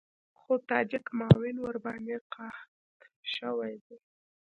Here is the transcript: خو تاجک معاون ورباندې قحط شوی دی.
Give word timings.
خو 0.39 0.53
تاجک 0.69 1.05
معاون 1.17 1.55
ورباندې 1.61 2.17
قحط 2.33 2.99
شوی 3.35 3.73
دی. 3.85 3.97